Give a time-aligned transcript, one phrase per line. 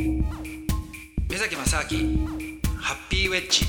[0.00, 2.26] 目崎正明
[2.78, 3.66] ハッピーウェッジ。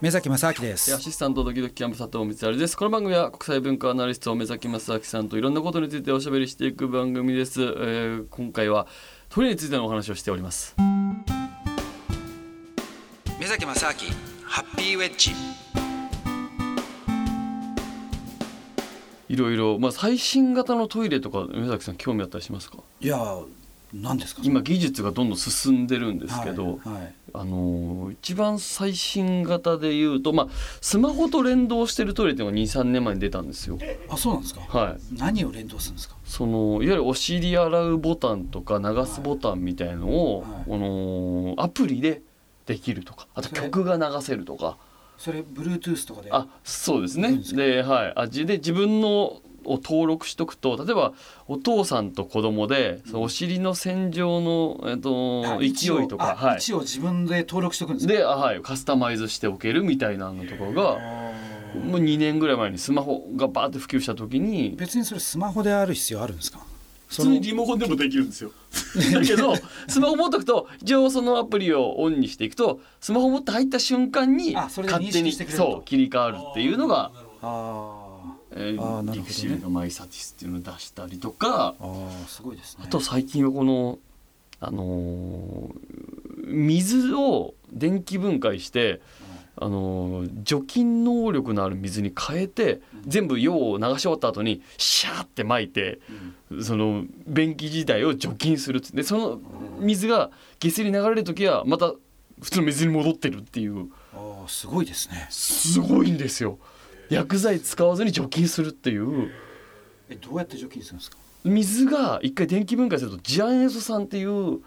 [0.00, 0.92] 目崎正明です。
[0.92, 2.76] アシスタントドキドキキャンプ佐藤光晴です。
[2.76, 8.88] この番組は国際文化アナリスト目崎正明さんといろんなことについておしゃべりしていく番組です、えー、今回は
[9.28, 10.74] トイレについてのお話をしております。
[13.38, 13.94] 目崎正明
[14.44, 15.30] ハッピーウェッジ。
[19.28, 22.78] いろいろ、まあ、最新型のトイレとか目崎さん興味あったりしますか？
[23.00, 23.16] いや
[23.94, 24.42] 何ですか？
[24.44, 30.48] 今技術がどんどん進んでるんですけど、はいはい、あの一番最新型でいうと、まあ、
[30.80, 33.78] スマホと連動してるトイレっていうのが23年前に出たんですよ。
[34.08, 36.16] あそうなんですか、はい、何を連動するんですか？
[36.24, 40.50] そのいわゆるお尻洗うボタンとか流すボタンみたいのを、はい。
[40.52, 40.78] はい、こ
[41.56, 42.22] のアプリで
[42.66, 44.78] できるとかあと曲が流せるとか。
[45.16, 47.40] それ Bluetooth とかであそうですね。
[47.54, 48.12] ではい。
[48.16, 51.12] あで自分のを登録しとくと例えば
[51.46, 60.98] お父さんと子供で、うん、お尻の洗浄の、えっと、勢いとか、はい、位置を自分で登録しとくんですであ、はい、カスタマイズしておけるみたいなのとかが
[61.84, 66.60] もう2年ぐらい前にスマホがバーって普及した時に別にそれスマホである必要あるんですか？
[67.08, 68.50] 普通にリモコンでもできるんですよ。
[69.12, 69.54] だけど
[69.86, 77.12] スマホ持っとくと一応そのアプリをオンにしていくとスマホ持って入った瞬間に勝手にそう切り替わるっていうのが
[77.42, 77.95] あ
[78.56, 83.98] えー、リクシルのマイサティスっていうのを出したりとかあすごいです、ね、あと最近はこの、
[84.60, 89.02] あのー、水を電気分解して、
[89.56, 96.00] あのー、除菌能力のある水に変えて、うん、全部用を流し終わった後にシャーって撒いて、
[96.50, 98.80] うん、その便器自体を除菌する。
[98.80, 99.40] でその
[99.78, 101.92] 水が下水に流れる時はまた
[102.40, 103.90] 普通の水に戻ってるっていう。
[104.14, 105.26] あすごいですね。
[105.30, 106.58] すごいんですよ。
[107.10, 109.30] 薬剤使わずに除菌するっていう。
[110.08, 111.18] えどうやって除菌するんですか？
[111.44, 114.58] 水が一回電気分解するとジアンエソ酸っていう、はい、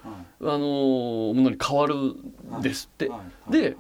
[0.41, 3.11] あのものに変わるんですって。
[3.49, 3.75] で、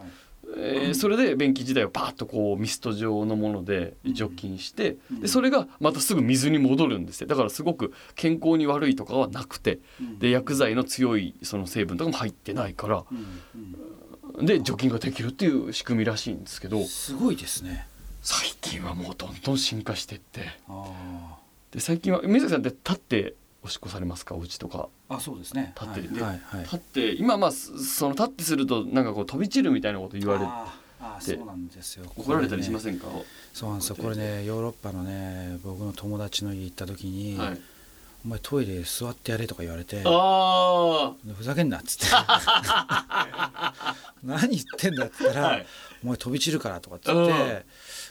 [0.57, 13.03] えー、それで便器自体をパーッとこうミスト状のもので除菌して、うん、でそれがまたすぐ水に戻るんですよだからすごく健康に悪いとかはなくて、うん、で薬剤の強いその成分とかも入ってないから、
[14.35, 16.83] うん、で除菌ができるっていう仕組みらしいんですけど。
[16.83, 17.87] すごいですね
[18.21, 20.41] 最近はもうどんどん進化していって。
[21.71, 24.35] で最近は水崎さんって立っておしっこされますか？
[24.35, 24.89] お家とか。
[25.09, 25.73] あそうですね。
[25.79, 26.41] 立って、はい。
[26.43, 30.45] はい、立って今まあその立ってするとなんかこう飛び散るみたいなこと言われて。
[31.01, 32.05] あそうなんですよ。
[32.17, 33.95] 怒られたりしませんか、ね、そうなんですよ。
[33.95, 37.61] これねヨーロッパのね僕の友達の家行った時に、はい、
[38.25, 42.11] お前トイレ座ってやれとか言われてふざけんなっつって
[44.23, 45.65] 何言ってんだっつったら、はい、
[46.03, 47.11] お前飛び散るからとかっつって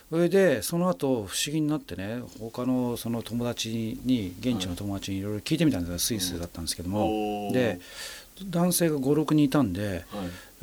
[0.09, 5.99] それでその後不思議になってね他のその友達に現地の友達にいろいろ聞いてみたんですよ。
[5.99, 7.79] スイスだったんですけども、で
[8.43, 10.05] 男性が56人いたんで、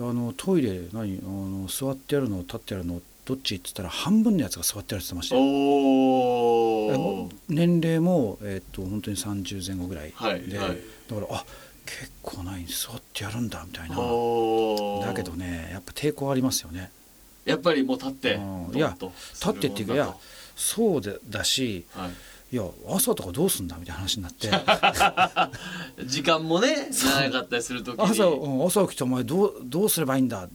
[0.00, 1.18] あのトイレ何？
[1.18, 3.56] あの座ってやるの立ってやるのどっち？
[3.56, 5.34] って言ったら半分のやつが座ってやるって言ってました
[7.48, 11.44] 年齢も、えー、っと本当に30前後ぐらいで、はいはい、だからあ
[11.84, 13.96] 結構ない座ってやるんだみたいな。
[13.96, 16.90] だけどねやっぱ抵抗ありますよね。
[17.44, 18.40] やっぱりもう立って、
[18.74, 20.14] いや立ってっていうかいや
[20.56, 22.08] そうでだし、は
[22.52, 24.50] い、いや朝とかどうすんだみたいな話になって。
[26.06, 28.04] 時間もね 長かったりする時に。
[28.04, 30.48] 朝朝起きてお前どうどうすればいいんだ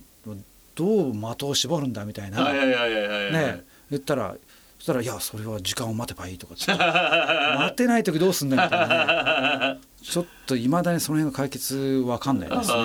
[0.75, 2.53] どう的を絞るんだみたいな。
[2.53, 3.63] ね。
[3.89, 4.35] 言ったら
[4.77, 12.75] そしたら「いやそれは時間を待てばいい」とか待てない時どうすんだみたいなねちょっといまだにその辺の解決わかんないですね。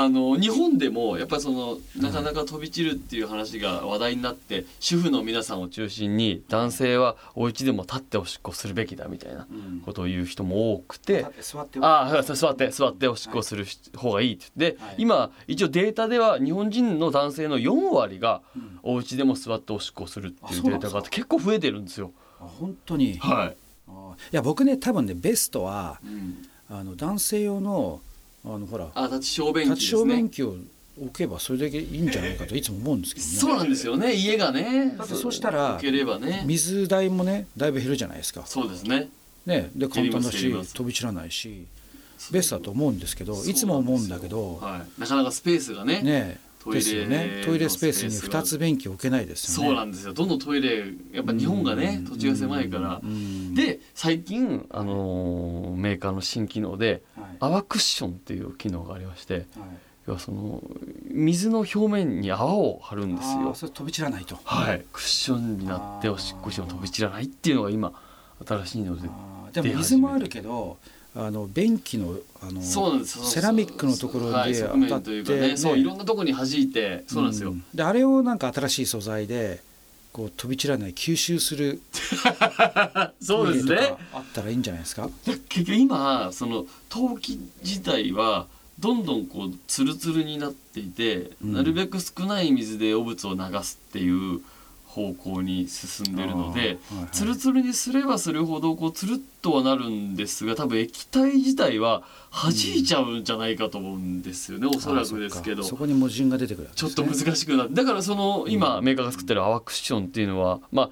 [0.00, 9.48] あの日本でもやっぱりそのなかなか飛び散るっていう話が話題になって、主婦の皆さんを中心に男性はお家でも立っておしっこするべきだみたいな
[9.84, 18.42] ことを言う人も多くて、座ってあ座って座っておしっこする方がいいってで、はい、今一応データでは日本人の男性の4割が
[18.84, 22.12] お家でも座っておしっこするっていうデータがあって結構増えてるんですよ。
[22.38, 23.56] 本当に、はい、
[24.32, 28.00] いや僕ね多分ねベストは、うん、あの男性用の
[28.44, 30.56] あのほらあ立ち小便器、ね、立ち小便器を
[31.00, 33.32] 置けばそれだけいいんじゃないかと いつも思うんですけどね。
[33.32, 34.14] そうなんですよね。
[34.14, 34.94] 家がね。
[34.96, 35.80] だってそしたら
[36.44, 38.44] 水代もねだいぶ減るじゃないですか。
[38.46, 39.08] そうですね。
[39.46, 41.66] ねで簡単だし飛び散らないし
[42.30, 46.02] ベストだと思うんですけどいつも思うんだけど、はい、なかなかスペースがね。
[46.02, 46.40] ね
[46.72, 47.42] ですよね。
[47.44, 49.68] トイレスペースに2つ便器置けないですよね。
[49.68, 50.12] そうなんですよ。
[50.12, 53.00] どんどんトイレやっぱ日本がね土地が狭いから。
[53.54, 59.44] で最近、あのー、メーカーの新機能で、はい、泡クッションっていう機能がありまして、はい。
[60.06, 60.62] 要はその
[61.10, 63.54] 水の表面に泡を張るんですよ。
[63.54, 64.38] それ飛び散らないと。
[64.44, 67.92] はい、クッションになっておしっこしても飛び散らないっていうのが今
[68.46, 69.08] 新しいので。
[69.52, 70.78] でも水もあるけど、
[71.20, 75.56] あの便器のあのセラミックのところはいで当たって、いうかね。
[75.56, 77.64] そういろんなとこに弾いてそうなんですよ、ん。
[77.74, 79.60] であれをなんか新しい素材で
[80.12, 81.80] こう飛び散らない吸収する
[83.20, 83.96] そうですね。
[84.14, 85.10] あったらいいんじゃないですか？
[85.24, 88.46] 結局今その陶器自体は
[88.78, 91.52] どんどんこうツルツルになっていて、うん。
[91.52, 94.40] なるべく少ない水で汚物を流すっていう
[94.88, 96.78] 方向に進んでるので、はいはい。
[97.12, 102.02] ツルツルにすればするほどこうツルッとはなるんですが多分液体自体は
[102.32, 105.62] 弾いちゃうんじゃないかと思うんですよね、おそらくですけど。
[105.62, 110.90] あそこに矛盾が出てくるわけちょっと難しくなってだからその今メーカーが作ってる泡クッションっていうのはまあ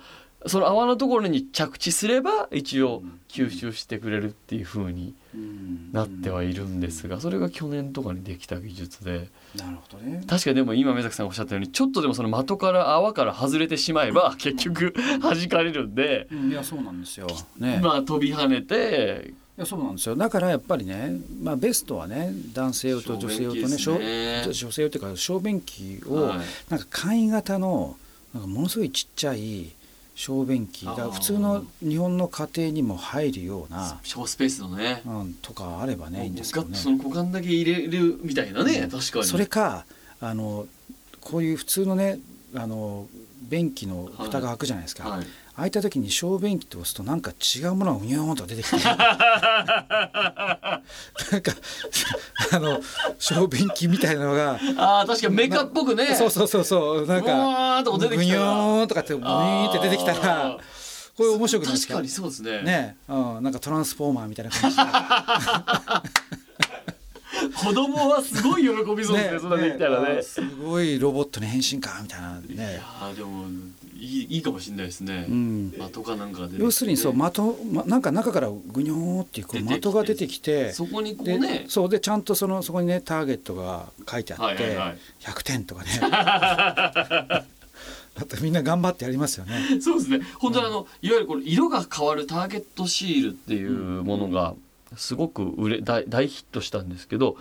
[0.48, 5.92] その泡のところに着地すれば一応吸収してくれるっていう風にうん。
[5.92, 9.28] なってはいるんですがそれが去年とかにできた技術で。
[9.56, 10.22] なるほどね。
[10.26, 16.50] 確かにでも今目崎さんがおっしゃったようにちょっとでもその的から泡から外れてしまえば結局弾かれるんで、うん。
[16.50, 17.26] いやそうなんですよ。
[17.58, 17.80] ね。
[17.82, 19.32] まあ飛び跳ねて。
[19.58, 20.16] いやそうなんですよ。
[20.16, 23.92] だからやっぱりね、まあ、ベストはね男性用と女性用とねね小
[24.52, 26.38] 女性用っていうか小便器を、はい。
[26.68, 27.96] なんか簡易型の
[28.34, 29.70] なんかものすごいちっちゃい
[30.16, 30.86] 小便器。
[30.86, 35.02] が普通の日本の家庭にも入るような、小スペースのね。
[35.06, 36.76] うん、とかあればねいいんですけどね。
[36.76, 39.24] その股間だけ入れるみたいなね、確かに。
[39.26, 39.84] それか
[40.20, 40.66] あの
[41.20, 42.18] こういう普通のね
[42.54, 43.06] あの
[43.48, 45.26] 便器の蓋が開くじゃないですか、はい。
[45.56, 48.76] 開いた時に小便器って押すとなんか違うものがうにょーんと出てきて。
[48.84, 49.06] なんか
[52.52, 52.80] あの
[53.18, 54.58] 小便器みたいなのが。
[54.76, 56.14] ああ確かにメカっぽくね。
[56.14, 57.06] そうそうそうそう。
[57.06, 58.18] なんかっと出てきたら。
[58.18, 60.58] ぐにょーんとかってブイーンって出てきたあら
[61.16, 61.94] これ面白くないですか？
[61.94, 62.62] 確かにそうですね。
[62.62, 64.82] ね、うん、なんかトランスフォーマーみたいな感じで
[67.54, 70.18] 子供はすごい喜びそうですねそんなできたらね。
[70.18, 73.46] あすごいロボットに変身かみたいないねや、ーでも
[73.98, 84.98] いいいいかもしれないですね、うん、的かなんか要するにそう的、ま、なんか中からぐにょーっていうこう的が出てきてそこにこうでねそうでちゃんとそのそこにねターゲットが書いてあって、はいはいはい。
[85.20, 85.90] 100点とかね。
[88.18, 89.78] あとみんな頑張ってやりますよね。
[89.80, 90.20] そうですね。
[90.38, 93.70] 本当にあのいわゆるこれ色が変わるターゲットシールっていう
[94.04, 94.54] ものが
[94.96, 97.36] すごく売れ大大ヒットしたんですけど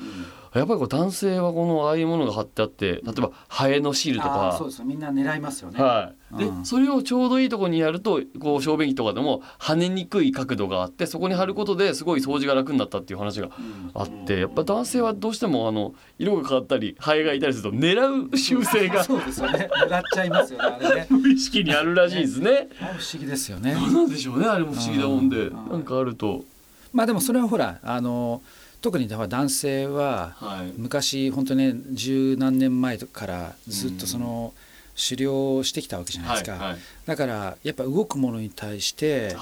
[0.54, 5.84] やっぱりこう男性はこのああいうものが貼ってあって例えばハエのシールとかあーそうですみんな狙いますよね。
[5.84, 19.70] はい、で、うんそれをちょうどいいところにやるとこう小便器とかでも跳ねにくい角度があってそこに貼ることですごい掃除が楽になったっていう話がうんあってやっぱ男性はどうしてもあの色が変わったりハエがいたりすると狙う習性が そうですよね。
[19.90, 20.66] 狙っちゃいますよね。
[20.66, 21.08] あれね。
[21.10, 22.70] 無意識にあるらしいですね。
[22.80, 23.86] あれ不思議ですよねど。
[23.86, 26.46] うなんでしょうねあれも不思議なもんでうんなんかあると
[26.96, 28.42] まあでもそれはほらあの
[28.82, 30.74] 特に男性ははい。
[30.78, 34.54] 昔本当ね十何年前からずっとその
[34.96, 36.54] 狩猟してきたわけじゃないですか。
[36.54, 36.80] はいはい。
[37.06, 39.36] だからやっぱ動くものに対して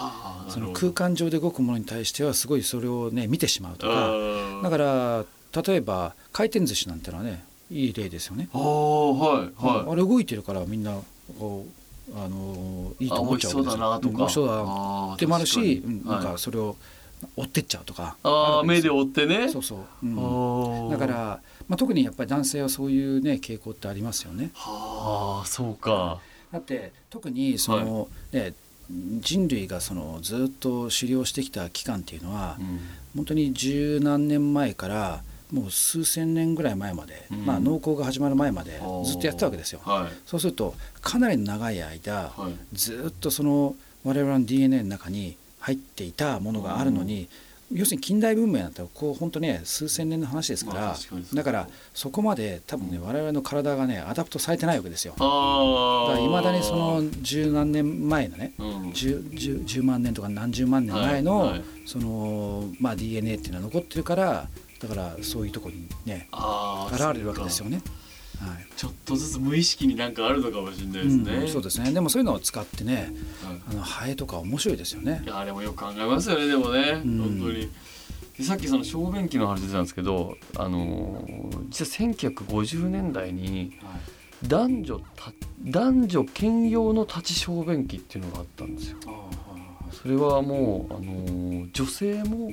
[0.50, 4.12] その空間上で動くものに対してはすごいそれをね見てしまうとか。
[4.64, 5.26] だから
[5.64, 9.92] 例えば回転寿司なんてのはねいい例ですよね、あーはいはい。
[9.92, 10.98] あれ動いてるからみんな
[11.40, 11.66] こ
[12.12, 13.86] うあのいいと思っちゃうわけですよ。
[13.86, 14.14] あ美味しそうだなとか。
[14.14, 16.76] ん美味しそうだなあーってもあるし、なんはいかそれを
[17.36, 18.16] 追ってっちゃうとか。
[18.24, 19.50] あー目で追ってね。
[19.50, 20.90] そうそう、うん。
[20.90, 24.52] だから、まあ、特にやっぱり男性はそういうね傾向ってありますよね。
[24.54, 26.20] はあそうか。
[26.52, 28.54] だって特にその、ね
[28.90, 32.80] 人類がそのずっと狩猟してきた期間っていうのは、うん。
[33.16, 37.46] 本当に十何年前からもう数千年ぐらい前まで、うん。
[37.46, 39.82] まあ、農耕が始まる前までずっとやってたわけですよ。
[39.84, 40.14] はい。
[40.26, 42.76] そうするとかなり長い間はい。
[42.76, 47.30] ずっとその我々の DNA の中に入っていたものがあるのに、
[47.72, 55.14] 要するに近代文明だったらこう本当ね数千年の話ですから、まあ確かだからそこまで多分ね我々の体がね adapt されてないわけですよ。
[55.14, 58.94] だからいまだにその十何年前のねうん。
[58.94, 61.64] 十十十万年とか何十万年前の、はいはい。
[61.86, 64.48] そのまあ DNA っていうのは残ってるから
[64.80, 66.28] だからそういうところにね
[66.92, 67.82] 現れるわけですよね。
[68.50, 68.68] はい。
[68.76, 71.92] ちょっとずつ無意識になんかあるのかもしれないですね、うん、そうですね。
[71.92, 73.62] でもそういうのを使ってねはい。
[73.72, 75.22] あのハエとか面白いですよね。
[75.26, 75.28] い。
[75.28, 77.18] やでもよく考えますよねでもね、うん。
[77.20, 77.70] 本当に。
[78.38, 83.78] でさっきその小便器の話出てたんですけどあのー実は1950年代に
[84.48, 85.32] 男女た
[85.64, 88.98] 男女兼用の立ち小便器っていうのがあったんですよ。
[89.92, 92.50] それはもう、あのー女性も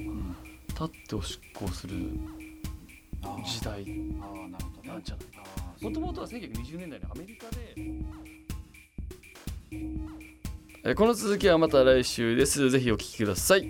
[0.68, 1.96] 立っておしっこをする
[3.44, 3.84] 時代。
[4.84, 5.26] なんじゃない
[5.80, 7.46] もともとは1920年代のアメリカ
[10.82, 12.70] でこの続きはまた来週です。
[12.70, 13.68] ぜひお聴きください。